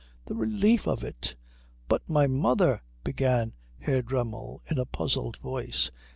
The 0.25 0.33
relief 0.33 0.87
of 0.87 1.03
it...." 1.03 1.35
"But 1.87 2.09
my 2.09 2.25
mother" 2.25 2.81
began 3.03 3.53
Herr 3.81 4.01
Dremmel 4.01 4.59
in 4.67 4.79
a 4.79 4.85
puzzled 4.87 5.37
voice. 5.37 5.91